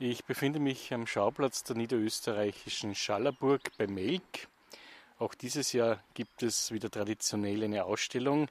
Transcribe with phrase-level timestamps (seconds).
[0.00, 4.48] Ich befinde mich am Schauplatz der niederösterreichischen Schallerburg bei Melk.
[5.20, 8.48] Auch dieses Jahr gibt es wieder traditionell eine Ausstellung.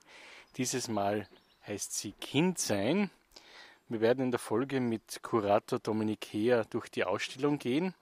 [0.55, 1.27] Dieses Mal
[1.67, 3.09] heißt sie Kind sein.
[3.89, 7.93] Wir werden in der Folge mit Kurator Dominik Heer durch die Ausstellung gehen.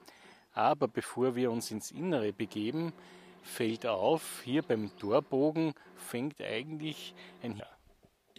[0.53, 2.93] Aber bevor wir uns ins Innere begeben,
[3.41, 7.59] fällt auf, hier beim Torbogen fängt eigentlich ein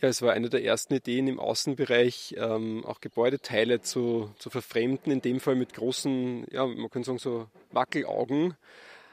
[0.03, 5.13] ja, es war eine der ersten Ideen im Außenbereich, ähm, auch Gebäudeteile zu, zu verfremden,
[5.13, 8.57] in dem Fall mit großen, ja, man könnte sagen so Wackelaugen.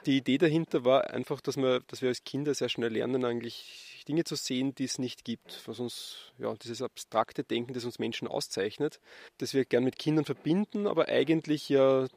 [0.07, 4.03] Die Idee dahinter war einfach, dass, wir, dass wir als Kinder sehr schnell lernen, eigentlich
[4.07, 7.99] Dinge zu sehen, die es nicht gibt, was uns, ja, dieses abstrakte Denken, das uns
[7.99, 8.99] Menschen auszeichnet,
[9.37, 12.07] das wir gern mit Kindern verbinden, aber eigentlich ja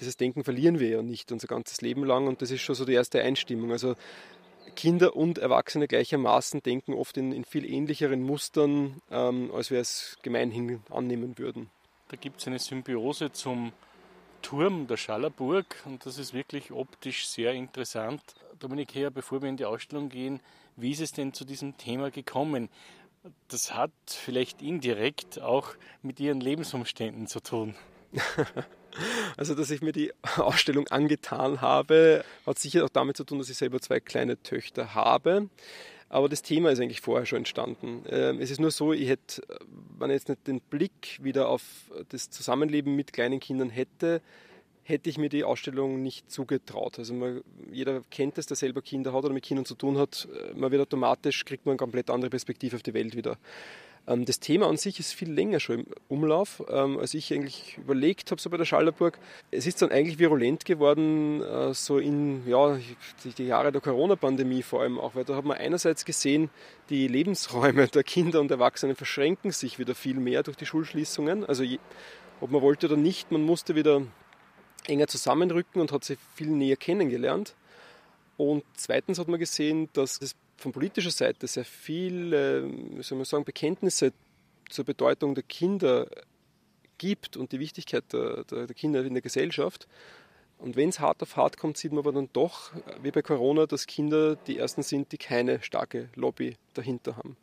[0.00, 2.84] dieses Denken verlieren wir ja nicht unser ganzes Leben lang und das ist schon so
[2.84, 3.72] die erste Einstimmung.
[3.72, 3.96] Also
[4.78, 10.16] Kinder und Erwachsene gleichermaßen denken oft in, in viel ähnlicheren Mustern, ähm, als wir es
[10.22, 11.68] gemeinhin annehmen würden.
[12.10, 13.72] Da gibt es eine Symbiose zum
[14.40, 18.22] Turm der Schallerburg und das ist wirklich optisch sehr interessant.
[18.60, 20.38] Dominik Heer, bevor wir in die Ausstellung gehen,
[20.76, 22.68] wie ist es denn zu diesem Thema gekommen?
[23.48, 25.70] Das hat vielleicht indirekt auch
[26.02, 27.74] mit Ihren Lebensumständen zu tun.
[29.36, 33.48] Also, dass ich mir die Ausstellung angetan habe, hat sicher auch damit zu tun, dass
[33.48, 35.48] ich selber zwei kleine Töchter habe.
[36.10, 38.02] Aber das Thema ist eigentlich vorher schon entstanden.
[38.08, 39.42] Ähm, es ist nur so, ich hätte,
[39.98, 41.62] wenn ich jetzt nicht den Blick wieder auf
[42.08, 44.22] das Zusammenleben mit kleinen Kindern hätte,
[44.88, 46.98] hätte ich mir die Ausstellung nicht zugetraut.
[46.98, 50.26] Also man, jeder kennt es, der selber Kinder hat oder mit Kindern zu tun hat.
[50.54, 53.36] Man wird automatisch, kriegt man eine komplett andere Perspektive auf die Welt wieder.
[54.08, 57.76] Ähm, das Thema an sich ist viel länger schon im Umlauf, ähm, als ich eigentlich
[57.76, 59.18] überlegt habe, so bei der Schallerburg.
[59.50, 62.78] Es ist dann eigentlich virulent geworden, äh, so in ja,
[63.36, 66.50] die Jahre der Corona-Pandemie vor allem auch, weil da hat man einerseits gesehen,
[66.88, 71.44] die Lebensräume der Kinder und Erwachsenen verschränken sich wieder viel mehr durch die Schulschließungen.
[71.44, 71.64] Also
[72.40, 74.02] ob man wollte oder nicht, man musste wieder
[74.86, 77.54] enger zusammenrücken und hat sich viel näher kennengelernt.
[78.38, 83.24] Und zweitens hat man gesehen, dass es von politischer Seite sehr viele, wie soll man
[83.24, 84.12] sagen, Bekenntnisse
[84.68, 86.08] zur Bedeutung der Kinder
[86.98, 89.86] gibt und die Wichtigkeit der, der, der Kinder in der Gesellschaft.
[90.58, 93.66] Und wenn es hart auf hart kommt, sieht man aber dann doch, wie bei Corona,
[93.66, 97.36] dass Kinder die ersten sind, die keine starke Lobby dahinter haben.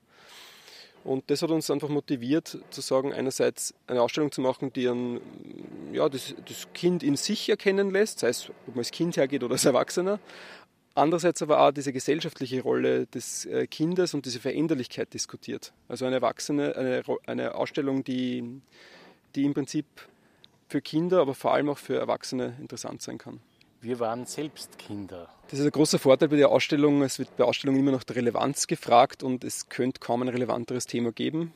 [1.05, 5.21] Und das hat uns einfach motiviert, zu sagen, einerseits eine Ausstellung zu machen, die ein,
[5.93, 9.43] ja, das, das Kind in sich erkennen lässt, sei es, ob man als Kind hergeht
[9.43, 10.19] oder als Erwachsener,
[10.97, 15.73] Andererseits aber auch diese gesellschaftliche Rolle des äh, Kindes und diese Veränderlichkeit diskutiert.
[15.89, 18.61] Also eine Erwachsene, eine, eine Ausstellung, die,
[19.35, 19.85] die im Prinzip
[20.69, 23.41] für Kinder, aber vor allem auch für Erwachsene interessant sein kann.
[23.81, 25.29] Wir waren selbst Kinder.
[25.49, 27.03] Das ist ein großer Vorteil bei der Ausstellung.
[27.03, 30.85] Es wird bei Ausstellungen immer nach der Relevanz gefragt und es könnte kaum ein relevanteres
[30.85, 31.53] Thema geben.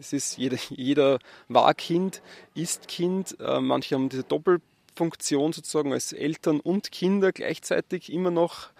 [0.00, 2.22] Es ist jeder, jeder war Kind,
[2.54, 3.38] ist Kind.
[3.38, 4.62] Äh, manche haben diese Doppel
[4.94, 8.70] Funktion sozusagen als Eltern und Kinder gleichzeitig immer noch.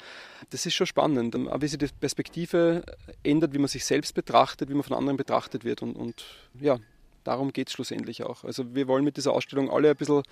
[0.50, 2.84] Das ist schon spannend, wie sich die Perspektive
[3.22, 5.82] ändert, wie man sich selbst betrachtet, wie man von anderen betrachtet wird.
[5.82, 6.24] Und, und
[6.60, 6.78] ja,
[7.24, 8.44] darum geht es schlussendlich auch.
[8.44, 10.22] Also wir wollen mit dieser Ausstellung alle ein bisschen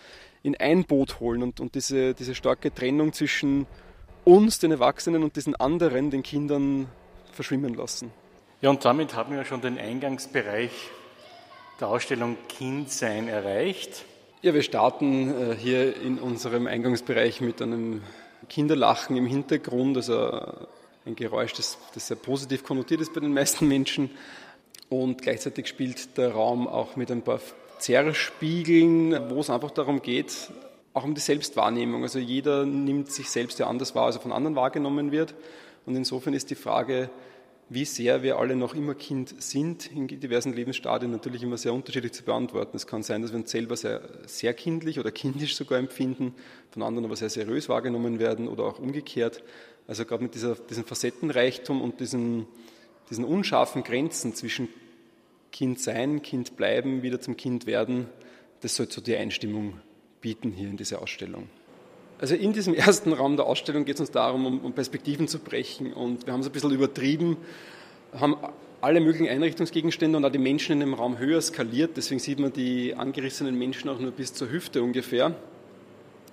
[0.42, 3.66] in ein Boot holen und, und diese, diese starke Trennung zwischen
[4.24, 6.88] uns, den Erwachsenen, und diesen anderen, den Kindern,
[7.32, 8.10] verschwimmen lassen.
[8.60, 10.70] Ja, und damit haben wir schon den Eingangsbereich
[11.80, 14.04] der Ausstellung Kindsein erreicht.
[14.43, 18.01] Ja, wir starten äh, hier in unserem Eingangsbereich mit einem
[18.49, 20.31] Kinderlachen im Hintergrund, also
[21.05, 24.09] ein Geräusch, das, das sehr positiv konnotiert ist bei den meisten Menschen.
[24.89, 27.41] Und gleichzeitig spielt der Raum auch mit ein paar
[27.81, 30.33] Zerrspiegeln, wo es einfach darum geht,
[30.95, 32.03] auch um die Selbstwahrnehmung.
[32.03, 35.34] Also jeder nimmt sich selbst ja anders wahr, als er von anderen wahrgenommen wird.
[35.84, 37.11] Und insofern ist die Frage,
[37.72, 42.12] wie sehr wir alle noch immer Kind sind, in diversen Lebensstadien natürlich immer sehr unterschiedlich
[42.12, 42.76] zu beantworten.
[42.76, 46.34] Es kann sein, dass wir uns selber sehr, sehr kindlich oder kindisch sogar empfinden,
[46.72, 49.44] von anderen aber sehr seriös wahrgenommen werden oder auch umgekehrt.
[49.86, 52.48] Also gerade mit dieser, diesem Facettenreichtum und diesen,
[53.09, 54.69] diesen unscharfen Grenzen zwischen
[55.53, 58.09] Kind sein, Kind bleiben, wieder zum Kind werden,
[58.62, 59.78] das soll so die Einstimmung
[60.21, 61.48] bieten hier in dieser Ausstellung.
[62.21, 65.93] Also in diesem ersten Raum der Ausstellung geht es uns darum, um, Perspektiven zu brechen.
[65.93, 67.39] Und wir haben es ein bisschen übertrieben,
[68.13, 68.37] haben
[68.83, 71.97] alle möglichen Einrichtungsgegenstände und auch die Menschen in dem Raum höher skaliert.
[71.97, 75.34] Deswegen sieht man die angerissenen Menschen auch nur bis zur Hüfte ungefähr.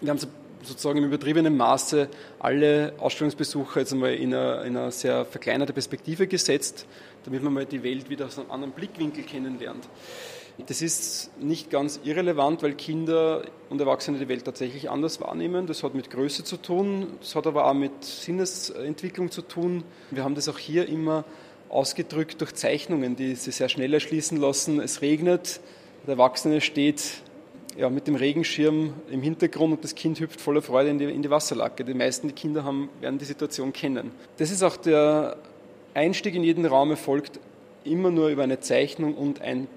[0.02, 0.20] Wir haben
[0.64, 6.86] sozusagen im übertriebenen Maße alle Ausstellungsbesucher jetzt einmal in eine sehr verkleinerte Perspektive gesetzt,
[7.26, 9.88] damit man mal die Welt wieder aus einem anderen Blickwinkel kennenlernt.
[10.66, 15.68] Das ist nicht ganz irrelevant, weil Kinder und Erwachsene die Welt tatsächlich anders wahrnehmen.
[15.68, 19.84] Das hat mit Größe zu tun, das hat aber auch mit Sinnesentwicklung zu tun.
[20.10, 21.26] Wir haben das auch hier immer
[21.70, 24.80] ausgedrückt durch Zeichnungen, die sich sehr schnell erschließen lassen.
[24.80, 25.60] Es regnet,
[26.08, 27.22] der Erwachsene steht
[27.78, 31.22] ja, mit dem Regenschirm im Hintergrund und das Kind hüpft voller Freude in die, in
[31.22, 31.84] die Wasserlacke.
[31.84, 34.12] Die meisten Kinder haben, werden die Situation kennen.
[34.38, 35.38] Das ist auch der
[35.94, 37.40] Einstieg in jeden Raum erfolgt
[37.84, 39.68] immer nur über eine Zeichnung und ein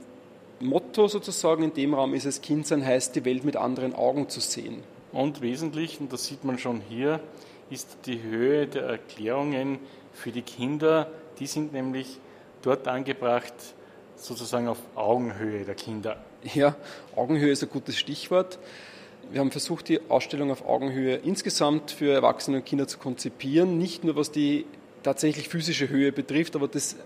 [0.61, 4.29] Motto sozusagen in dem Raum ist es, Kind sein heißt, die Welt mit anderen Augen
[4.29, 4.83] zu sehen.
[5.13, 7.21] Und wesentlich, und das sieht man schon hier,
[7.71, 9.79] ist die Höhe der Erklärungen
[10.13, 11.11] für die Kinder.
[11.39, 12.19] Die sind nämlich
[12.63, 13.55] dort angebracht,
[14.17, 16.23] sozusagen auf Augenhöhe der Kinder.
[16.55, 16.77] Ja,
[17.17, 18.59] Augenhöhe ist ein gutes Stichwort.
[19.31, 24.05] Wir haben versucht, die Ausstellung auf Augenhöhe insgesamt für Erwachsene und Kinder zu konzipieren, nicht
[24.05, 24.67] nur was die
[25.03, 26.97] tatsächlich physische Höhe betrifft, aber das äh,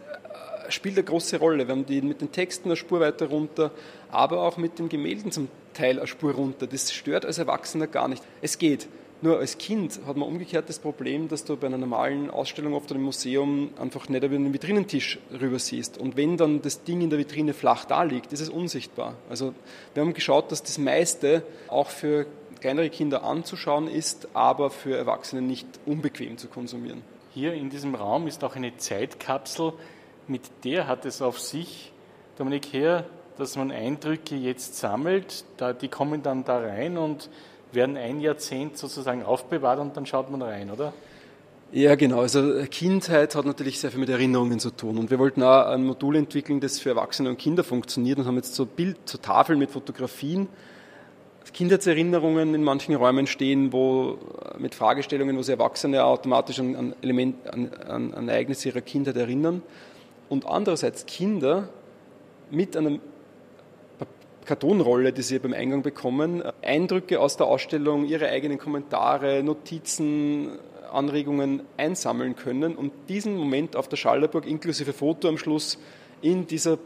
[0.68, 1.66] spielt eine große Rolle.
[1.66, 3.70] Wir haben die mit den Texten eine Spur weiter runter,
[4.10, 6.66] aber auch mit den Gemälden zum Teil eine Spur runter.
[6.66, 8.22] Das stört als Erwachsener gar nicht.
[8.42, 8.88] Es geht.
[9.22, 12.90] Nur als Kind hat man umgekehrt das Problem, dass du bei einer normalen Ausstellung oft
[12.90, 15.96] im Museum einfach nicht über den Vitrinentisch rüber siehst.
[15.96, 19.14] Und wenn dann das Ding in der Vitrine flach da liegt, ist es unsichtbar.
[19.30, 19.54] Also
[19.94, 22.26] wir haben geschaut, dass das meiste auch für
[22.60, 27.02] kleinere Kinder anzuschauen ist, aber für Erwachsene nicht unbequem zu konsumieren.
[27.32, 29.72] Hier in diesem Raum ist auch eine Zeitkapsel,
[30.28, 31.92] mit der hat es auf sich,
[32.36, 33.04] Dominik Herr,
[33.38, 35.44] dass man Eindrücke jetzt sammelt,
[35.80, 37.28] die kommen dann da rein und
[37.72, 40.92] werden ein Jahrzehnt sozusagen aufbewahrt und dann schaut man rein, oder?
[41.72, 42.20] Ja, genau.
[42.20, 44.96] Also Kindheit hat natürlich sehr viel mit Erinnerungen zu tun.
[44.96, 48.36] Und wir wollten auch ein Modul entwickeln, das für Erwachsene und Kinder funktioniert und haben
[48.36, 50.48] jetzt so Bild, so Tafeln mit Fotografien.
[51.52, 54.18] Kindheitserinnerungen in manchen Räumen stehen, wo
[54.58, 57.34] mit Fragestellungen, wo sich Erwachsene automatisch an, an,
[57.88, 59.62] an, an Ereignisse ihrer Kindheit erinnern.
[60.28, 61.68] Und andererseits Kinder
[62.50, 63.00] mit einem
[64.44, 70.58] Kartonrolle, die Sie beim Eingang bekommen, Eindrücke aus der Ausstellung, Ihre eigenen Kommentare, Notizen,
[70.92, 75.78] Anregungen einsammeln können und diesen Moment auf der Schallerburg inklusive Foto am Schluss
[76.22, 76.78] in dieser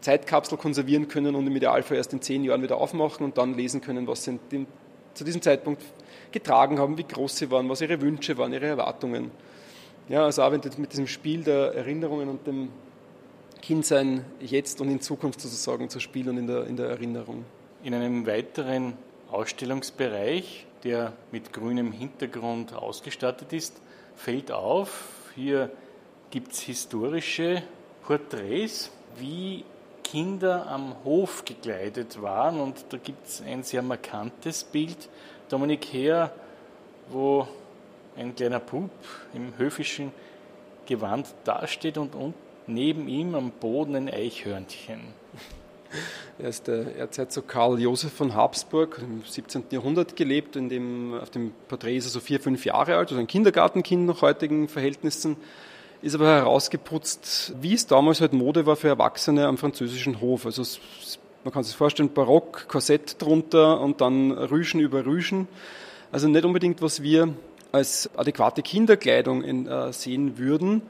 [0.00, 3.80] Zeitkapsel konservieren können und im Idealfall erst in zehn Jahren wieder aufmachen und dann lesen
[3.80, 4.38] können, was sie
[5.14, 5.82] zu diesem Zeitpunkt
[6.32, 9.30] getragen haben, wie groß sie waren, was ihre Wünsche waren, ihre Erwartungen.
[10.08, 12.68] Ja, also auch mit diesem Spiel der Erinnerungen und dem
[13.62, 17.46] Kindsein jetzt und in Zukunft sozusagen zu spielen in der, in der Erinnerung.
[17.82, 18.98] In einem weiteren
[19.30, 23.80] Ausstellungsbereich, der mit grünem Hintergrund ausgestattet ist,
[24.14, 25.70] fällt auf, hier
[26.30, 27.62] gibt es historische
[28.06, 29.64] Porträts, wie
[30.02, 32.60] Kinder am Hof gekleidet waren.
[32.60, 35.08] Und da gibt es ein sehr markantes Bild,
[35.48, 36.30] Dominik Heer,
[37.08, 37.48] wo
[38.16, 38.90] ein kleiner Bub
[39.32, 40.12] im höfischen
[40.86, 42.34] Gewand dasteht und unten
[42.66, 45.00] neben ihm am Boden ein Eichhörnchen.
[46.40, 49.66] Er ist der Erzherzog Karl Josef von Habsburg, im 17.
[49.70, 50.56] Jahrhundert gelebt.
[50.56, 54.04] In dem, auf dem Porträt ist er so vier, fünf Jahre alt, also ein Kindergartenkind
[54.04, 55.36] nach heutigen Verhältnissen.
[56.02, 60.46] Ist aber herausgeputzt, wie es damals halt Mode war für Erwachsene am französischen Hof.
[60.46, 60.64] Also
[61.44, 65.46] man kann sich vorstellen, Barock, Korsett drunter und dann Rüschen über Rüschen.
[66.10, 67.32] Also nicht unbedingt, was wir
[67.74, 70.82] als adäquate Kinderkleidung in, äh, sehen würden.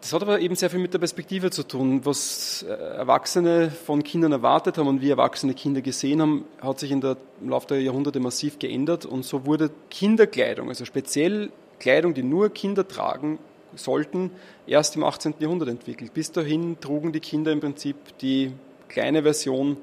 [0.00, 2.04] Das hat aber eben sehr viel mit der Perspektive zu tun.
[2.04, 6.90] Was äh, Erwachsene von Kindern erwartet haben und wie Erwachsene Kinder gesehen haben, hat sich
[6.90, 9.04] in der, im Laufe der Jahrhunderte massiv geändert.
[9.04, 13.38] Und so wurde Kinderkleidung, also speziell Kleidung, die nur Kinder tragen
[13.74, 14.30] sollten,
[14.66, 15.34] erst im 18.
[15.38, 16.14] Jahrhundert entwickelt.
[16.14, 18.52] Bis dahin trugen die Kinder im Prinzip die
[18.88, 19.76] kleine Version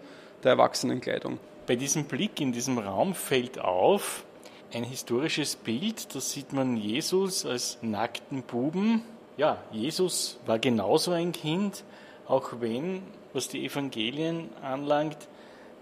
[0.43, 1.39] der Erwachsenenkleidung.
[1.67, 4.23] Bei diesem Blick in diesem Raum fällt auf
[4.73, 6.13] ein historisches Bild.
[6.13, 9.03] Da sieht man Jesus als nackten Buben
[9.39, 11.85] ja, Jesus war genauso ein Kind,
[12.27, 15.29] auch wenn, was die Evangelien anlangt,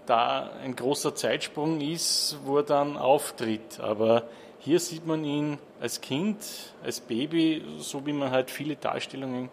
[0.06, 3.80] da ein großer Zeitsprung ist, wo er dann auftritt.
[3.80, 4.28] Aber
[4.60, 6.38] hier sieht man ihn als Kind,
[6.84, 9.48] als Baby, so wie man halt viele Darstellungen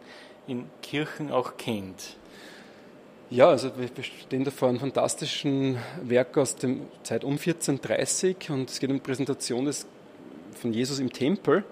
[0.46, 2.18] in Kirchen auch kennt.
[3.32, 8.70] Ja, also wir stehen da vor einem fantastischen Werk aus der Zeit um 1430 und
[8.70, 9.88] es geht um die Präsentation des,
[10.54, 11.64] von Jesus im Tempel.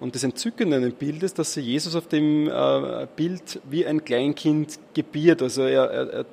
[0.00, 3.86] Und das Entzückende an dem Bild ist, dass sie Jesus auf dem äh, Bild wie
[3.86, 5.40] ein Kleinkind gebiert.
[5.40, 6.24] Also er, er, er,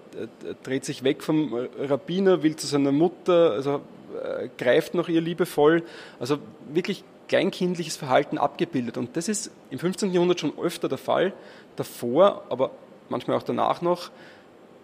[0.62, 3.82] dreht sich weg vom Rabbiner, will zu seiner Mutter, also
[4.22, 5.84] äh, greift nach ihr liebevoll.
[6.20, 6.38] Also
[6.74, 8.98] wirklich kleinkindliches Verhalten abgebildet.
[8.98, 10.12] Und das ist im 15.
[10.12, 11.32] Jahrhundert schon öfter der Fall.
[11.77, 12.72] Davor, aber
[13.10, 14.12] manchmal auch danach noch,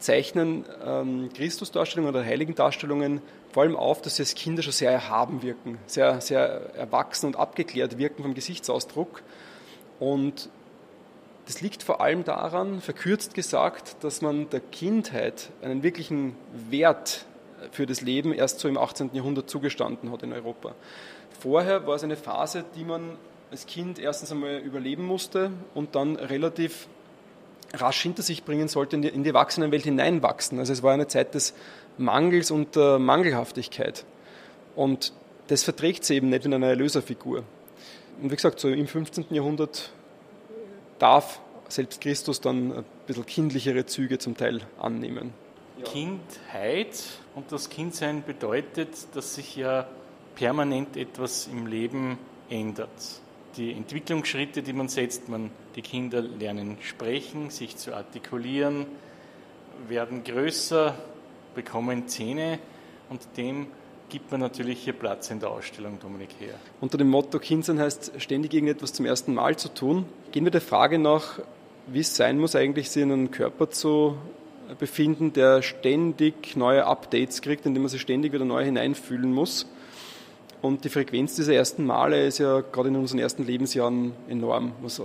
[0.01, 5.41] zeichnen ähm, Christusdarstellungen oder Heiligendarstellungen vor allem auf, dass sie als Kinder schon sehr erhaben
[5.41, 9.23] wirken, sehr, sehr erwachsen und abgeklärt wirken vom Gesichtsausdruck.
[9.99, 10.49] Und
[11.45, 16.35] das liegt vor allem daran, verkürzt gesagt, dass man der Kindheit einen wirklichen
[16.69, 17.25] Wert
[17.71, 19.11] für das Leben erst so im 18.
[19.13, 20.73] Jahrhundert zugestanden hat in Europa.
[21.39, 23.17] Vorher war es eine Phase, die man
[23.51, 26.87] als Kind erstens einmal überleben musste und dann relativ
[27.73, 30.59] rasch hinter sich bringen sollte, in die, in die Erwachsenenwelt hineinwachsen.
[30.59, 31.53] Also es war eine Zeit des
[31.97, 34.05] Mangels und der Mangelhaftigkeit.
[34.75, 35.13] Und
[35.47, 37.43] das verträgt sie eben nicht in einer Erlöserfigur.
[38.21, 39.25] Und wie gesagt, so im 15.
[39.31, 39.91] Jahrhundert
[40.99, 45.33] darf selbst Christus dann ein bisschen kindlichere Züge zum Teil annehmen.
[45.83, 49.87] Kindheit und das Kindsein bedeutet, dass sich ja
[50.35, 52.17] permanent etwas im Leben
[52.49, 52.89] ändert.
[53.57, 58.85] Die Entwicklungsschritte, die man setzt, man, die Kinder lernen sprechen, sich zu artikulieren,
[59.87, 60.95] werden größer,
[61.55, 62.59] bekommen Zähne
[63.09, 63.67] und dem
[64.09, 66.55] gibt man natürlich hier Platz in der Ausstellung, Dominik her.
[66.81, 70.61] Unter dem Motto Kindsein heißt ständig irgendetwas zum ersten Mal zu tun, gehen wir der
[70.61, 71.39] Frage nach,
[71.87, 74.17] wie es sein muss, eigentlich sich in einem Körper zu
[74.79, 79.67] befinden, der ständig neue Updates kriegt, indem man sich ständig wieder neu hineinfühlen muss.
[80.61, 84.73] Und die Frequenz dieser ersten Male ist ja gerade in unseren ersten Lebensjahren enorm.
[84.81, 85.03] Was, äh,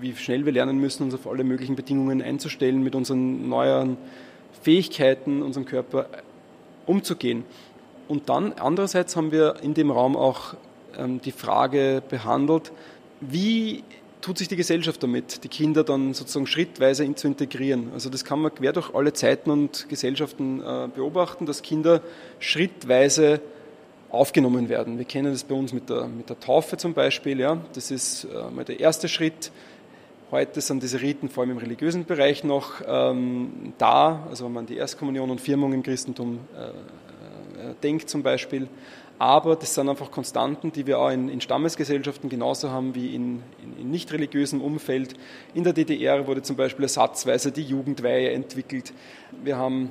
[0.00, 3.96] wie schnell wir lernen müssen, uns auf alle möglichen Bedingungen einzustellen, mit unseren neuen
[4.62, 6.06] Fähigkeiten, unserem Körper
[6.86, 7.44] umzugehen.
[8.08, 10.54] Und dann andererseits haben wir in dem Raum auch
[10.96, 12.72] ähm, die Frage behandelt,
[13.20, 13.82] wie
[14.20, 17.90] tut sich die Gesellschaft damit, die Kinder dann sozusagen schrittweise zu integrieren.
[17.92, 22.00] Also das kann man quer durch alle Zeiten und Gesellschaften äh, beobachten, dass Kinder
[22.38, 23.40] schrittweise
[24.12, 24.98] aufgenommen werden.
[24.98, 27.40] Wir kennen das bei uns mit der, mit der Taufe zum Beispiel.
[27.40, 27.58] Ja.
[27.72, 29.50] Das ist äh, mal der erste Schritt.
[30.30, 34.66] Heute sind diese Riten vor allem im religiösen Bereich noch ähm, da, also wenn man
[34.66, 38.68] die Erstkommunion und Firmung im Christentum äh, äh, denkt zum Beispiel.
[39.18, 43.42] Aber das sind einfach Konstanten, die wir auch in, in Stammesgesellschaften genauso haben wie in,
[43.62, 45.14] in, in nicht religiösem Umfeld.
[45.54, 48.92] In der DDR wurde zum Beispiel ersatzweise die Jugendweihe entwickelt.
[49.42, 49.90] Wir haben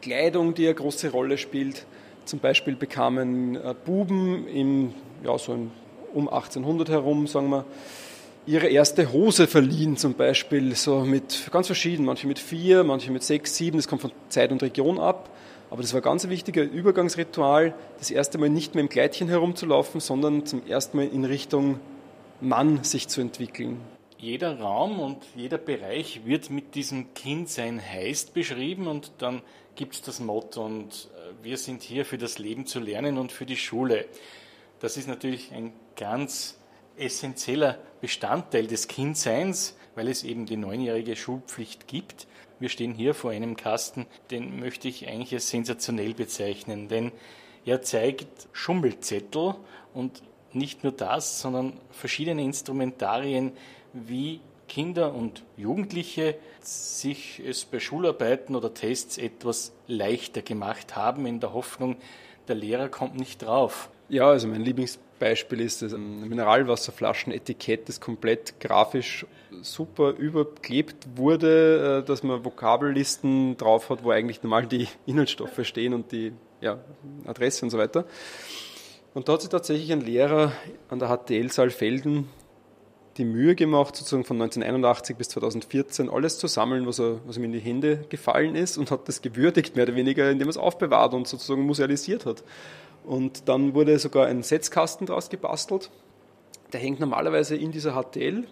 [0.00, 1.86] Kleidung, die eine große Rolle spielt.
[2.28, 4.92] Zum Beispiel bekamen äh, Buben im,
[5.24, 5.56] ja, so
[6.12, 7.64] um 1800 herum, sagen wir,
[8.44, 13.22] ihre erste Hose verliehen, zum Beispiel, so mit ganz verschieden, manche mit vier, manche mit
[13.22, 15.30] sechs, sieben, das kommt von Zeit und Region ab.
[15.70, 19.98] Aber das war ein ganz wichtiger Übergangsritual, das erste Mal nicht mehr im Kleidchen herumzulaufen,
[19.98, 21.80] sondern zum ersten Mal in Richtung
[22.42, 23.80] Mann sich zu entwickeln.
[24.20, 29.42] Jeder Raum und jeder Bereich wird mit diesem Kindsein heißt beschrieben und dann
[29.76, 31.08] gibt es das Motto und
[31.40, 34.06] wir sind hier für das Leben zu lernen und für die Schule.
[34.80, 36.58] Das ist natürlich ein ganz
[36.96, 42.26] essentieller Bestandteil des Kindseins, weil es eben die neunjährige Schulpflicht gibt.
[42.58, 47.12] Wir stehen hier vor einem Kasten, den möchte ich eigentlich als sensationell bezeichnen, denn
[47.64, 49.54] er zeigt Schummelzettel
[49.94, 50.22] und
[50.52, 53.52] nicht nur das, sondern verschiedene Instrumentarien,
[53.92, 61.40] wie Kinder und Jugendliche sich es bei Schularbeiten oder Tests etwas leichter gemacht haben, in
[61.40, 61.96] der Hoffnung,
[62.46, 63.90] der Lehrer kommt nicht drauf.
[64.08, 69.26] Ja, also mein Lieblingsbeispiel ist das Mineralwasserflaschen-Etikett, das komplett grafisch
[69.62, 75.94] super überklebt wurde, äh, dass man Vokabellisten drauf hat, wo eigentlich normal die Inhaltsstoffe stehen
[75.94, 76.78] und die ja,
[77.26, 78.04] Adresse und so weiter.
[79.14, 80.52] Und da hat sich tatsächlich ein Lehrer
[80.88, 82.28] an der HTL Saalfelden
[83.18, 87.44] die Mühe gemacht, sozusagen von 1981 bis 2014 alles zu sammeln, was, er, was ihm
[87.44, 90.56] in die Hände gefallen ist und hat das gewürdigt, mehr oder weniger, indem er es
[90.56, 92.44] aufbewahrt und sozusagen musealisiert hat.
[93.04, 95.90] Und dann wurde sogar ein Setzkasten daraus gebastelt.
[96.72, 98.46] Der hängt normalerweise in dieser HTL,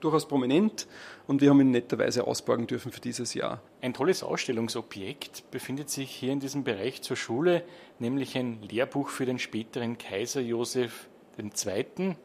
[0.00, 0.86] durchaus prominent,
[1.26, 3.62] und wir haben ihn netterweise ausborgen dürfen für dieses Jahr.
[3.80, 7.62] Ein tolles Ausstellungsobjekt befindet sich hier in diesem Bereich zur Schule,
[7.98, 11.08] nämlich ein Lehrbuch für den späteren Kaiser Josef
[11.38, 12.16] II.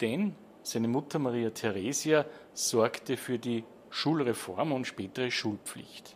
[0.00, 0.34] Denn
[0.68, 6.14] seine Mutter Maria Theresia sorgte für die Schulreform und spätere Schulpflicht.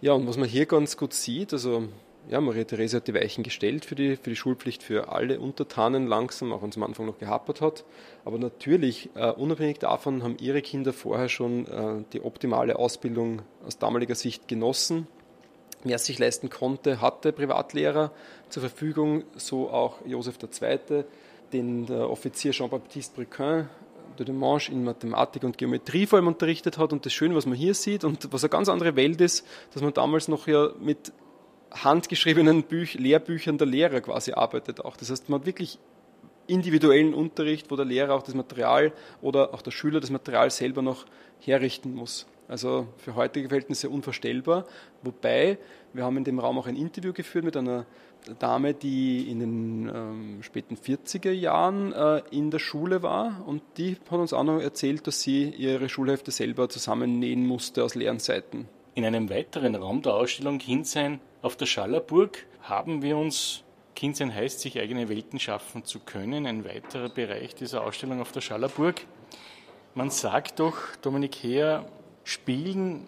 [0.00, 1.88] Ja, und was man hier ganz gut sieht, also
[2.28, 6.06] ja, Maria Theresia hat die Weichen gestellt für die, für die Schulpflicht für alle Untertanen
[6.06, 7.84] langsam, auch wenn es am Anfang noch gehapert hat.
[8.24, 13.78] Aber natürlich, uh, unabhängig davon, haben ihre Kinder vorher schon uh, die optimale Ausbildung aus
[13.78, 15.06] damaliger Sicht genossen.
[15.82, 18.12] Wer sich leisten konnte, hatte Privatlehrer
[18.50, 21.04] zur Verfügung, so auch Josef II
[21.52, 23.68] den der Offizier Jean-Baptiste Briquin
[24.18, 26.92] de Demange in Mathematik und Geometrie vor allem unterrichtet hat.
[26.92, 29.82] Und das Schöne, was man hier sieht und was eine ganz andere Welt ist, dass
[29.82, 31.12] man damals noch ja mit
[31.70, 34.96] handgeschriebenen Büch Lehrbüchern der Lehrer quasi arbeitet auch.
[34.96, 35.78] Das heißt, man hat wirklich
[36.46, 38.92] individuellen Unterricht, wo der Lehrer auch das Material
[39.22, 41.06] oder auch der Schüler das Material selber noch
[41.38, 42.26] herrichten muss.
[42.48, 44.66] Also für heutige Verhältnisse unvorstellbar.
[45.02, 45.58] Wobei,
[45.92, 47.86] wir haben in dem Raum auch ein Interview geführt mit einer
[48.38, 53.96] Dame, die in den ähm, späten 40er Jahren äh, in der Schule war und die
[54.10, 58.68] hat uns auch noch erzählt, dass sie ihre Schulhefte selber zusammennähen musste aus leeren Seiten.
[58.94, 64.60] In einem weiteren Raum der Ausstellung Kindsein auf der Schallerburg haben wir uns Kindsein heißt,
[64.60, 69.02] sich eigene Welten schaffen zu können, ein weiterer Bereich dieser Ausstellung auf der Schallerburg.
[69.94, 71.84] Man sagt doch, Dominik Heer,
[72.24, 73.06] Spielen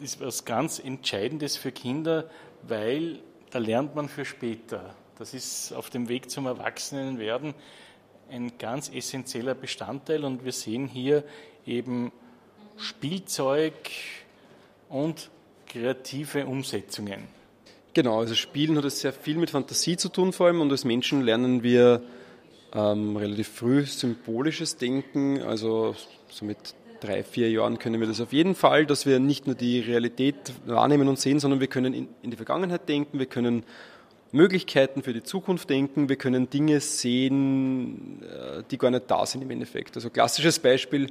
[0.00, 2.28] ist was ganz Entscheidendes für Kinder,
[2.62, 3.20] weil
[3.52, 4.94] da lernt man für später.
[5.18, 7.54] Das ist auf dem Weg zum Erwachsenenwerden
[8.30, 11.22] ein ganz essentieller Bestandteil und wir sehen hier
[11.66, 12.10] eben
[12.78, 13.74] Spielzeug
[14.88, 15.30] und
[15.66, 17.28] kreative Umsetzungen.
[17.94, 20.84] Genau, also Spielen hat es sehr viel mit Fantasie zu tun vor allem und als
[20.86, 22.02] Menschen lernen wir
[22.74, 25.94] ähm, relativ früh symbolisches Denken, also
[26.30, 29.56] so mit drei, vier Jahren können wir das auf jeden Fall, dass wir nicht nur
[29.56, 33.64] die Realität wahrnehmen und sehen, sondern wir können in, in die Vergangenheit denken, wir können
[34.32, 39.42] Möglichkeiten für die Zukunft denken, wir können Dinge sehen, äh, die gar nicht da sind
[39.42, 39.94] im Endeffekt.
[39.96, 41.08] Also klassisches Beispiel,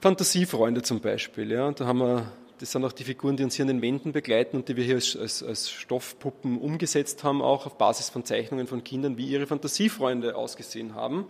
[0.00, 1.50] Fantasiefreunde zum Beispiel.
[1.50, 1.70] Ja.
[1.72, 4.56] Da haben wir, das sind auch die Figuren, die uns hier an den Wänden begleiten
[4.56, 8.66] und die wir hier als, als, als Stoffpuppen umgesetzt haben, auch auf Basis von Zeichnungen
[8.66, 11.26] von Kindern, wie ihre Fantasiefreunde ausgesehen haben.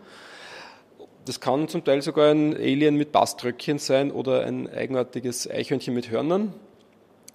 [1.25, 6.11] Das kann zum Teil sogar ein Alien mit Baströckchen sein oder ein eigenartiges Eichhörnchen mit
[6.11, 6.55] Hörnern.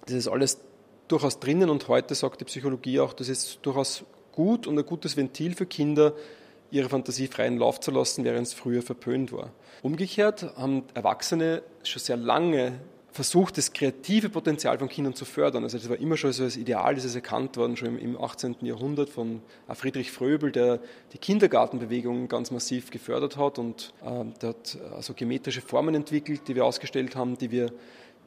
[0.06, 0.58] Das ist alles
[1.08, 5.16] durchaus drinnen und heute sagt die Psychologie auch, das ist durchaus gut und ein gutes
[5.16, 6.14] Ventil für Kinder,
[6.70, 9.52] ihre Fantasie freien Lauf zu lassen, während es früher verpönt war.
[9.82, 12.80] Umgekehrt haben Erwachsene schon sehr lange
[13.16, 15.64] versucht, das kreative Potenzial von Kindern zu fördern.
[15.64, 18.56] Also das war immer schon so als Ideal, das ist erkannt worden, schon im 18.
[18.60, 19.42] Jahrhundert von
[19.74, 20.78] Friedrich Fröbel, der
[21.12, 26.54] die Kindergartenbewegung ganz massiv gefördert hat und äh, der hat also geometrische Formen entwickelt, die
[26.54, 27.72] wir ausgestellt haben, die wir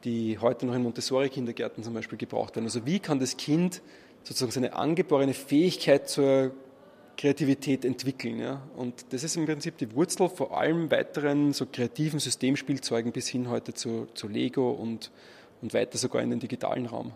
[0.04, 2.66] die heute noch in Montessori-Kindergärten zum Beispiel gebraucht werden.
[2.66, 3.82] Also wie kann das Kind
[4.22, 6.52] sozusagen seine angeborene Fähigkeit zur
[7.20, 8.38] Kreativität entwickeln.
[8.38, 8.62] Ja?
[8.76, 13.50] Und das ist im Prinzip die Wurzel vor allem weiteren so kreativen Systemspielzeugen bis hin
[13.50, 15.10] heute zu, zu Lego und,
[15.60, 17.12] und weiter sogar in den digitalen Raum.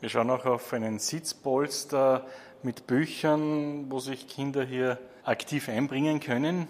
[0.00, 2.26] Wir schauen auch auf einen Sitzpolster
[2.62, 6.68] mit Büchern, wo sich Kinder hier aktiv einbringen können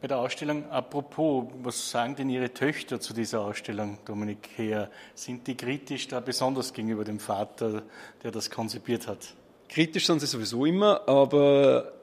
[0.00, 0.68] bei der Ausstellung.
[0.68, 4.90] Apropos, was sagen denn Ihre Töchter zu dieser Ausstellung, Dominik Heer?
[5.14, 7.84] Sind die kritisch da besonders gegenüber dem Vater,
[8.24, 9.34] der das konzipiert hat?
[9.68, 11.99] Kritisch sind sie sowieso immer, aber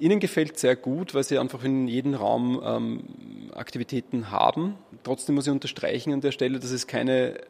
[0.00, 4.74] ihnen gefällt sehr gut, weil sie einfach in jedem Raum ähm, Aktivitäten haben.
[5.04, 7.40] Trotzdem muss ich unterstreichen an der Stelle, dass es keine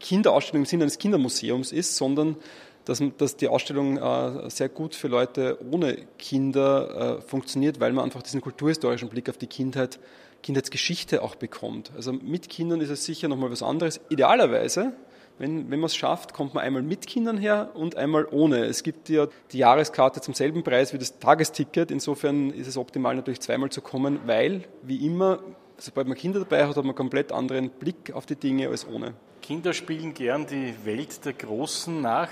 [0.00, 2.36] Kinderausstellung im Sinne eines Kindermuseums ist, sondern
[2.84, 8.04] dass, dass die Ausstellung äh, sehr gut für Leute ohne Kinder äh, funktioniert, weil man
[8.04, 9.98] einfach diesen kulturhistorischen Blick auf die Kindheit,
[10.42, 11.92] Kindheitsgeschichte auch bekommt.
[11.96, 14.00] Also mit Kindern ist es sicher nochmal was anderes.
[14.10, 14.92] Idealerweise,
[15.38, 18.64] wenn, wenn man es schafft, kommt man einmal mit Kindern her und einmal ohne.
[18.64, 21.90] Es gibt ja die Jahreskarte zum selben Preis wie das Tagesticket.
[21.90, 25.40] Insofern ist es optimal natürlich zweimal zu kommen, weil, wie immer,
[25.76, 28.86] sobald man Kinder dabei hat, hat man einen komplett anderen Blick auf die Dinge als
[28.86, 29.14] ohne.
[29.42, 32.30] Kinder spielen gern die Welt der Großen nach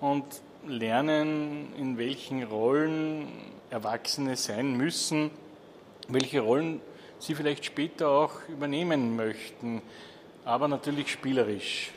[0.00, 0.24] und
[0.66, 3.28] lernen, in welchen Rollen
[3.70, 5.30] Erwachsene sein müssen,
[6.08, 6.80] welche Rollen
[7.18, 9.82] sie vielleicht später auch übernehmen möchten,
[10.44, 11.92] aber natürlich spielerisch.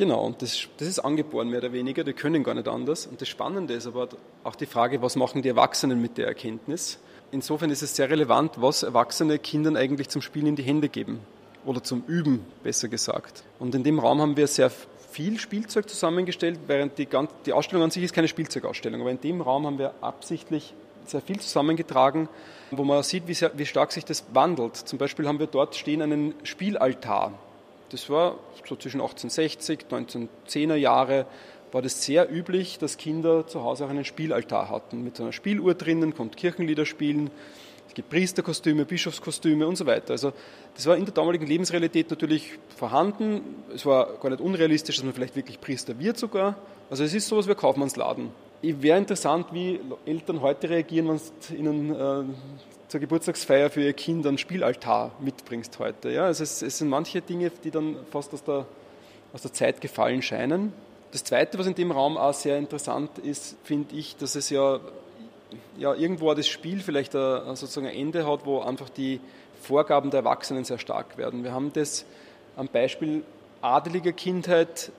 [0.00, 3.06] Genau, und das, das, ist angeboren mehr oder weniger, die können gar nicht anders.
[3.06, 4.08] Und das Spannende ist aber
[4.44, 6.98] auch die Frage, was machen die Erwachsenen mit der Erkenntnis?
[7.32, 11.20] Insofern ist es sehr relevant, was Erwachsene Kindern eigentlich zum Spielen in die Hände geben
[11.66, 13.44] oder zum Üben, besser gesagt.
[13.58, 14.70] Und in dem Raum haben wir sehr
[15.10, 17.06] viel Spielzeug zusammengestellt, während die,
[17.44, 20.72] die Ausstellung an sich ist keine Spielzeugausstellung, aber in dem Raum haben wir absichtlich
[21.04, 22.30] sehr viel zusammengetragen,
[22.70, 24.76] wo man sieht, wie, sehr, wie stark sich das wandelt.
[24.76, 27.34] Zum Beispiel haben wir dort stehen einen Spielaltar.
[27.90, 31.26] Das war so zwischen 1860, 1910er Jahre,
[31.72, 35.04] war das sehr üblich, dass Kinder zu Hause auch einen Spielaltar hatten.
[35.04, 37.30] Mit einer Spieluhr drinnen, konnte Kirchenlieder spielen.
[37.88, 40.12] Es gibt Priesterkostüme, Bischofskostüme und so weiter.
[40.12, 40.32] Also
[40.74, 43.40] das war in der damaligen Lebensrealität natürlich vorhanden.
[43.74, 46.56] Es war gar nicht unrealistisch, dass man vielleicht wirklich Priester wird sogar.
[46.88, 48.30] Also es ist sowas wie ein Kaufmannsladen.
[48.62, 52.24] Wäre interessant, wie Eltern heute reagieren, wenn du ihnen äh,
[52.90, 56.10] zur Geburtstagsfeier für ihr Kind einen Spielaltar mitbringst heute.
[56.10, 56.24] Ja?
[56.24, 58.66] Also es, es, sind manche Dinge, die dann fast aus der,
[59.32, 60.72] aus der Zeit gefallen scheinen.
[61.12, 64.80] Das Zweite, was in dem Raum auch sehr interessant ist, finde ich, dass es ja
[65.78, 69.20] ja, irgendwo das Spiel vielleicht ein, sozusagen ein Ende hat, wo einfach die
[69.62, 71.44] Vorgaben der Erwachsenen sehr stark werden.
[71.44, 72.04] Wir haben das
[72.56, 73.22] am Beispiel
[73.62, 74.90] adeliger Kindheit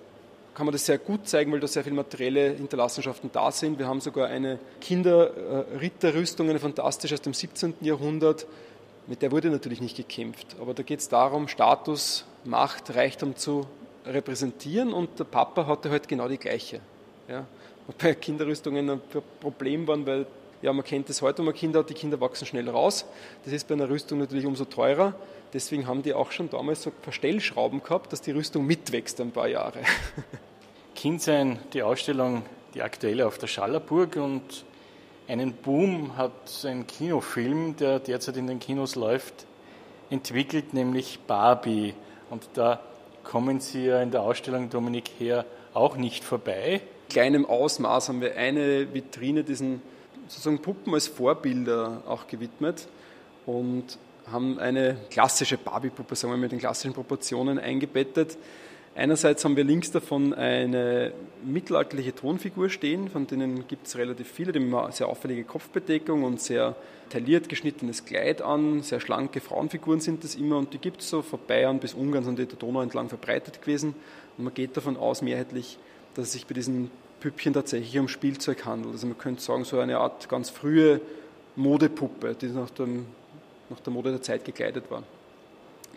[0.53, 3.79] kann man das sehr gut zeigen, weil da sehr viele materielle Hinterlassenschaften da sind.
[3.79, 7.75] Wir haben sogar eine Kinderritterrüstung, eine fantastische aus dem 17.
[7.81, 8.45] Jahrhundert.
[9.07, 13.65] Mit der wurde natürlich nicht gekämpft, aber da geht es darum, Status, Macht, Reichtum zu
[14.05, 16.81] repräsentieren und der Papa hatte halt genau die gleiche.
[17.27, 17.45] Ja.
[17.97, 19.01] Bei Kinderrüstungen ein
[19.39, 20.25] Problem waren, weil
[20.61, 23.05] ja, man kennt das heute, wenn man Kinder hat, die Kinder wachsen schnell raus.
[23.43, 25.13] Das ist bei einer Rüstung natürlich umso teurer.
[25.53, 29.47] Deswegen haben die auch schon damals so Verstellschrauben gehabt, dass die Rüstung mitwächst ein paar
[29.47, 29.79] Jahre.
[30.95, 32.43] Kindsein, die Ausstellung,
[32.73, 34.65] die aktuelle auf der Schallerburg und
[35.27, 39.45] einen Boom hat ein Kinofilm, der derzeit in den Kinos läuft,
[40.09, 41.93] entwickelt, nämlich Barbie.
[42.29, 42.81] Und da
[43.23, 46.81] kommen Sie ja in der Ausstellung Dominik her auch nicht vorbei.
[47.07, 49.81] In kleinem Ausmaß haben wir eine Vitrine diesen
[50.31, 52.87] sozusagen Puppen als Vorbilder auch gewidmet
[53.45, 53.97] und
[54.31, 58.37] haben eine klassische Barbie-Puppe, sagen wir mit den klassischen Proportionen eingebettet.
[58.93, 61.13] Einerseits haben wir links davon eine
[61.45, 66.23] mittelalterliche Tonfigur stehen, von denen gibt es relativ viele, die haben eine sehr auffällige Kopfbedeckung
[66.23, 66.75] und sehr
[67.09, 71.21] tailliert geschnittenes Kleid an, sehr schlanke Frauenfiguren sind das immer und die gibt es so
[71.21, 73.95] von Bayern bis Ungarn sind die der Donau entlang verbreitet gewesen
[74.37, 75.77] und man geht davon aus mehrheitlich,
[76.13, 76.91] dass es sich bei diesen
[77.21, 78.93] Püppchen tatsächlich um Spielzeug handelt.
[78.93, 80.99] Also man könnte sagen, so eine Art ganz frühe
[81.55, 83.05] Modepuppe, die nach, dem,
[83.69, 85.03] nach der Mode der Zeit gekleidet war.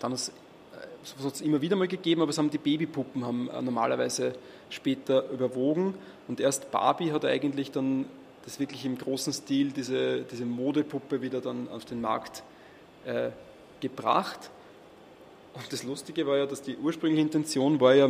[0.01, 4.35] Dann hat es immer wieder mal gegeben, aber es haben die Babypuppen haben äh, normalerweise
[4.71, 5.95] später überwogen.
[6.29, 8.07] Und erst Barbie hat eigentlich dann
[8.45, 12.43] das wirklich im großen Stil, diese, diese Modepuppe wieder dann auf den Markt
[13.07, 13.31] äh,
[13.81, 14.51] gebracht.
[15.55, 18.09] Und das Lustige war ja, dass die ursprüngliche Intention war ja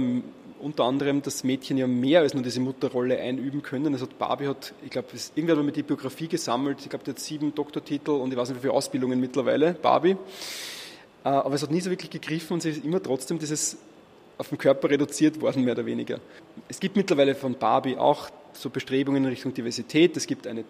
[0.60, 3.92] unter anderem, dass Mädchen ja mehr als nur diese Mutterrolle einüben können.
[3.92, 6.78] Also Barbie hat, ich glaube, irgendwer hat mir die Biografie gesammelt.
[6.80, 10.16] Ich glaube, die hat sieben Doktortitel und ich weiß nicht, wie viele Ausbildungen mittlerweile, Barbie.
[11.22, 13.76] Äh, aber es hat nie so wirklich gegriffen und sie ist immer trotzdem dieses
[14.38, 16.20] auf den Körper reduziert worden, mehr oder weniger.
[16.68, 20.16] Es gibt mittlerweile von Barbie auch so Bestrebungen in Richtung Diversität.
[20.16, 20.64] Es gibt eine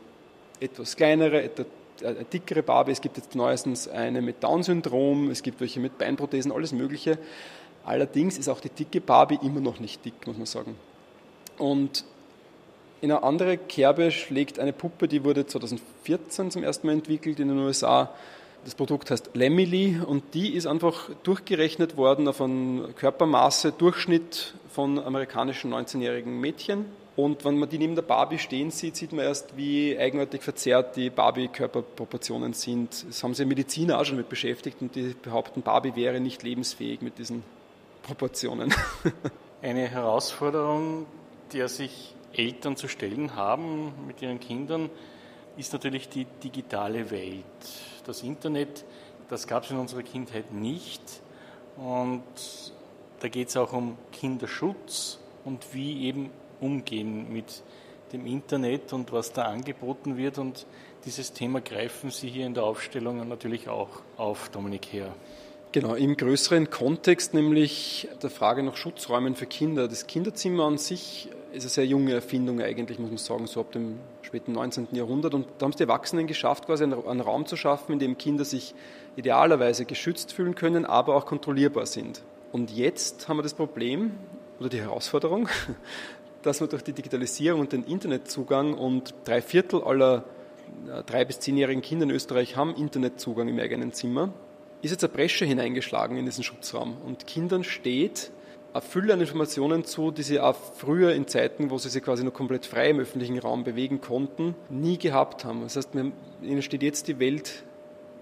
[0.58, 1.66] etwas kleinere, etwas
[2.32, 6.72] dickere Barbie, es gibt jetzt neuestens eine mit Down-Syndrom, es gibt welche mit Beinprothesen, alles
[6.72, 7.18] Mögliche.
[7.84, 10.76] Allerdings ist auch die dicke Barbie immer noch nicht dick, muss man sagen.
[11.58, 12.04] Und
[13.00, 17.48] in eine andere Kerbe schlägt eine Puppe, die wurde 2014 zum ersten Mal entwickelt in
[17.48, 18.10] den USA
[18.64, 24.98] das Produkt heißt Lemily und die ist einfach durchgerechnet worden auf einen Körpermaße Durchschnitt von
[24.98, 26.86] amerikanischen 19-jährigen Mädchen.
[27.16, 30.96] Und wenn man die neben der Barbie stehen sieht, sieht man erst, wie eigenartig verzerrt
[30.96, 33.06] die Barbie-Körperproportionen sind.
[33.08, 37.02] Das haben sich Mediziner auch schon mit beschäftigt und die behaupten, Barbie wäre nicht lebensfähig
[37.02, 37.44] mit diesen
[38.02, 38.74] Proportionen.
[39.62, 41.06] Eine Herausforderung,
[41.52, 44.90] der sich Eltern zu stellen haben mit ihren Kindern,
[45.56, 47.44] ist natürlich die digitale Welt
[48.06, 48.84] das Internet,
[49.28, 51.02] das gab es in unserer Kindheit nicht.
[51.76, 52.22] Und
[53.20, 57.62] da geht es auch um Kinderschutz und wie eben umgehen mit
[58.12, 60.38] dem Internet und was da angeboten wird.
[60.38, 60.66] Und
[61.04, 65.14] dieses Thema greifen Sie hier in der Aufstellung natürlich auch auf, Dominik Heer.
[65.72, 69.88] Genau, im größeren Kontext, nämlich der Frage nach Schutzräumen für Kinder.
[69.88, 73.72] Das Kinderzimmer an sich ist eine sehr junge Erfindung eigentlich, muss man sagen, so ab
[73.72, 74.88] dem späten 19.
[74.92, 75.34] Jahrhundert.
[75.34, 78.44] Und da haben es die Erwachsenen geschafft, quasi einen Raum zu schaffen, in dem Kinder
[78.44, 78.72] sich
[79.16, 82.22] idealerweise geschützt fühlen können, aber auch kontrollierbar sind.
[82.52, 84.12] Und jetzt haben wir das Problem
[84.60, 85.48] oder die Herausforderung,
[86.44, 90.24] dass wir durch die Digitalisierung und den Internetzugang und drei Viertel aller
[91.06, 94.32] drei- bis zehnjährigen Kinder in Österreich haben Internetzugang im eigenen Zimmer,
[94.82, 96.96] ist jetzt eine Bresche hineingeschlagen in diesen Schutzraum.
[97.04, 98.30] Und Kindern steht
[98.72, 102.24] eine Fülle an Informationen zu, die sie auch früher in Zeiten, wo sie sich quasi
[102.24, 105.62] noch komplett frei im öffentlichen Raum bewegen konnten, nie gehabt haben.
[105.62, 107.64] Das heißt, ihnen steht jetzt die Welt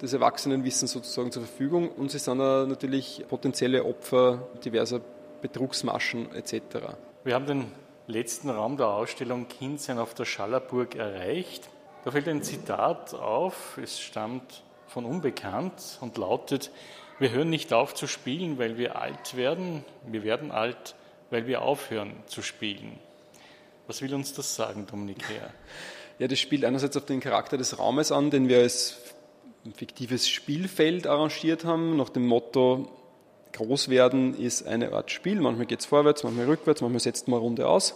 [0.01, 5.01] des Erwachsenenwissens sozusagen zur Verfügung und sie sind natürlich potenzielle Opfer diverser
[5.41, 6.63] Betrugsmaschen etc.
[7.25, 7.67] Wir haben den
[8.07, 11.69] letzten Raum der Ausstellung Kindsein auf der Schallerburg erreicht.
[12.05, 16.71] Da fällt ein Zitat auf, es stammt von Unbekannt und lautet,
[17.19, 19.85] wir hören nicht auf zu spielen, weil wir alt werden.
[20.07, 20.97] Wir werden alt,
[21.31, 22.99] weil wir aufhören zu spielen.
[23.87, 25.51] Was will uns das sagen, Dominik Herr?
[26.19, 28.99] Ja, das spielt einerseits auf den Charakter des Raumes an, den wir als
[29.75, 32.91] fiktives Spielfeld arrangiert haben, nach dem Motto,
[33.53, 35.41] groß werden ist eine Art Spiel.
[35.41, 37.95] Manchmal geht es vorwärts, manchmal rückwärts, manchmal setzt man eine Runde aus.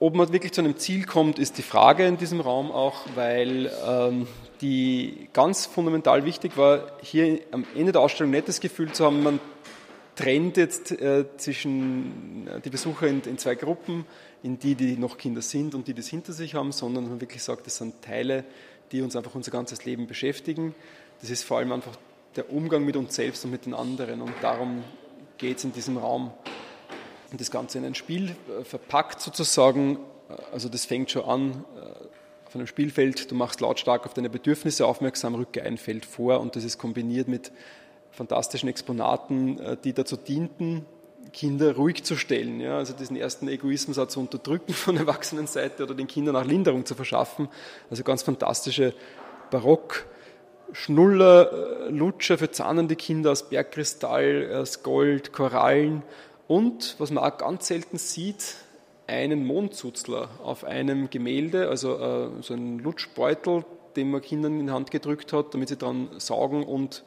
[0.00, 3.70] Ob man wirklich zu einem Ziel kommt, ist die Frage in diesem Raum auch, weil
[3.86, 4.26] ähm,
[4.60, 9.22] die ganz fundamental wichtig war, hier am Ende der Ausstellung nicht das Gefühl zu haben,
[9.22, 9.38] man
[10.16, 14.04] trennt jetzt äh, zwischen äh, die Besucher in, in, zwei Gruppen,
[14.42, 17.42] in die, die noch Kinder sind und die das hinter sich haben, sondern man wirklich
[17.42, 18.44] sagt, das sind Teile,
[18.90, 20.74] die uns einfach unser ganzes Leben beschäftigen.
[21.20, 21.96] Das ist vor allem einfach
[22.36, 24.22] der Umgang mit uns selbst und mit den anderen.
[24.22, 24.82] Und darum
[25.38, 26.32] geht es in diesem Raum.
[27.30, 29.96] Und das Ganze in ein Spiel äh, verpackt sozusagen,
[30.28, 34.28] äh, also das fängt schon an äh, auf einem Spielfeld, du machst lautstark auf deine
[34.28, 36.40] Bedürfnisse aufmerksam, rücke ein Feld vor.
[36.40, 37.50] Und das ist kombiniert mit
[38.10, 40.84] fantastischen Exponaten, die dazu dienten,
[41.32, 45.82] Kinder ruhig zu stellen, ja, also diesen ersten Egoismus auch zu unterdrücken von der Erwachsenenseite
[45.82, 47.48] oder den Kindern auch Linderung zu verschaffen.
[47.90, 48.92] Also ganz fantastische
[49.50, 50.06] Barock,
[50.72, 56.02] Schnuller, äh, Lutscher für zahnende Kinder aus Bergkristall, aus Gold, Korallen
[56.48, 58.56] und, was man auch ganz selten sieht,
[59.06, 63.64] einen Mondzuzler auf einem Gemälde, also äh, so einen Lutschbeutel,
[63.96, 67.04] den man Kindern in die Hand gedrückt hat, damit sie dran saugen und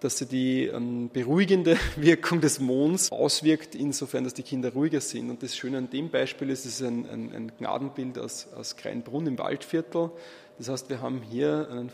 [0.00, 5.28] dass sie die ähm, beruhigende Wirkung des Monds auswirkt, insofern, dass die Kinder ruhiger sind.
[5.28, 8.76] Und das Schöne an dem Beispiel ist, es ist ein, ein, ein Gnadenbild aus, aus
[8.76, 10.10] Kreinbrunn im Waldviertel.
[10.58, 11.88] Das heißt, wir haben hier eine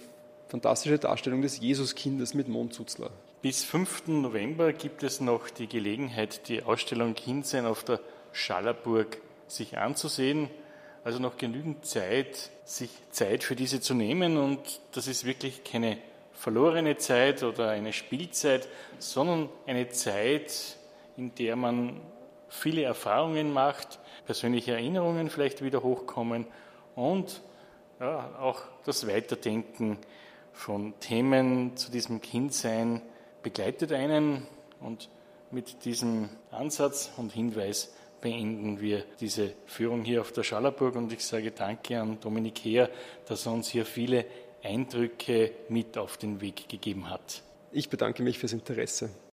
[0.54, 3.10] fantastische Darstellung des Jesuskindes mit Mondzuzler.
[3.42, 4.06] Bis 5.
[4.06, 7.98] November gibt es noch die Gelegenheit, die Ausstellung Kindsein auf der
[8.30, 10.48] Schallerburg sich anzusehen.
[11.02, 14.36] Also noch genügend Zeit, sich Zeit für diese zu nehmen.
[14.36, 14.60] Und
[14.92, 15.98] das ist wirklich keine
[16.30, 18.68] verlorene Zeit oder eine Spielzeit,
[19.00, 20.76] sondern eine Zeit,
[21.16, 22.00] in der man
[22.48, 26.46] viele Erfahrungen macht, persönliche Erinnerungen vielleicht wieder hochkommen
[26.94, 27.40] und
[27.98, 29.98] ja, auch das Weiterdenken
[30.54, 33.02] von Themen zu diesem Kindsein
[33.42, 34.46] begleitet einen
[34.80, 35.10] und
[35.50, 41.24] mit diesem Ansatz und Hinweis beenden wir diese Führung hier auf der Schallerburg und ich
[41.24, 42.88] sage danke an Dominik Heer,
[43.26, 44.24] dass er uns hier viele
[44.62, 47.42] Eindrücke mit auf den Weg gegeben hat.
[47.70, 49.10] Ich bedanke mich fürs Interesse.